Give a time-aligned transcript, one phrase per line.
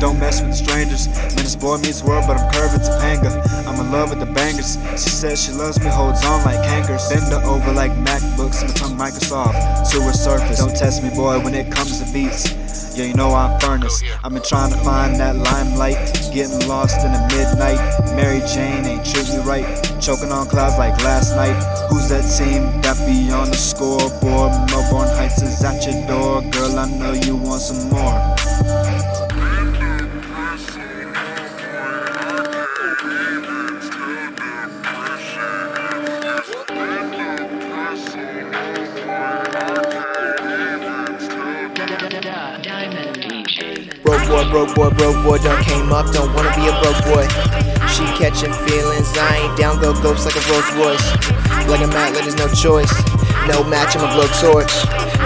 [0.00, 1.08] Don't mess with strangers.
[1.08, 3.42] Man, this boy meets world, but I'm curving to panga.
[3.68, 4.78] I'm in love with the bangers.
[4.92, 7.06] She says she loves me, holds on like hankers.
[7.10, 10.58] Bend her over like MacBooks, and tongue Microsoft to her surface.
[10.58, 12.48] Don't test me, boy, when it comes to beats.
[13.00, 14.02] Yeah, you know I'm furnace.
[14.22, 15.96] I've been trying to find that limelight,
[16.34, 17.80] getting lost in the midnight.
[18.14, 19.64] Mary Jane ain't treat me right,
[20.02, 21.56] choking on clouds like last night.
[21.88, 24.52] Who's that team that be on the scoreboard?
[24.68, 26.78] Melbourne Heights is at your door, girl.
[26.78, 28.39] I know you want some more.
[43.50, 47.26] Broke boy, broke boy, broke boy, done came up, don't wanna be a broke boy.
[47.90, 51.02] She catching feelings, I ain't down, go ghost like a Rolls Royce.
[51.66, 52.92] Like a mat, there's no choice.
[53.48, 54.70] No match, I'ma blow torch.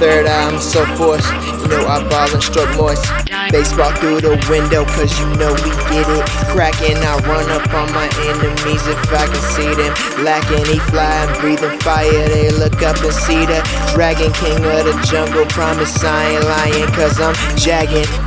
[0.00, 1.28] Third eye, I'm so forced.
[1.60, 3.04] You know I ball and stroke moist.
[3.50, 6.24] Baseball through the window, cause you know we get it.
[6.50, 9.94] Cracking, I run up on my enemies if I can see them.
[10.24, 12.28] Lacking, he flying, breathing fire.
[12.28, 13.62] They look up and see the
[13.94, 15.46] dragon king of the jungle.
[15.46, 18.25] Promise I ain't lying, cause I'm jagging.